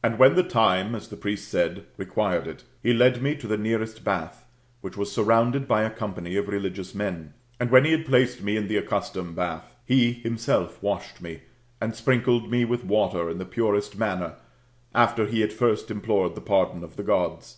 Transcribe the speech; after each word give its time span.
And 0.00 0.16
when 0.16 0.36
the 0.36 0.44
time, 0.44 0.94
as 0.94 1.08
the 1.08 1.16
pnest 1.16 1.40
said, 1.48 1.86
required 1.96 2.46
it, 2.46 2.62
he 2.84 2.94
led 2.94 3.20
me 3.20 3.34
to 3.34 3.48
the 3.48 3.58
nearest 3.58 4.04
bath, 4.04 4.44
which 4.80 4.96
was 4.96 5.10
surrounded 5.10 5.66
by 5.66 5.82
a 5.82 5.90
company 5.90 6.36
of 6.36 6.46
religious 6.46 6.94
men; 6.94 7.34
and 7.58 7.68
when 7.72 7.84
he 7.84 7.90
had 7.90 8.06
placed 8.06 8.40
me 8.44 8.56
in 8.56 8.68
the 8.68 8.76
accustomed 8.76 9.34
bath, 9.34 9.64
he 9.84 10.12
himself 10.12 10.80
washed 10.84 11.20
me, 11.20 11.40
and 11.80 11.96
sprinkled 11.96 12.48
me 12.48 12.64
with 12.64 12.84
water 12.84 13.28
in 13.28 13.38
the 13.38 13.44
purest 13.44 13.98
manner, 13.98 14.34
after 14.94 15.26
he 15.26 15.40
had 15.40 15.52
first 15.52 15.90
implored 15.90 16.36
the 16.36 16.40
pardon 16.40 16.84
of 16.84 16.94
the 16.94 17.02
Gods. 17.02 17.56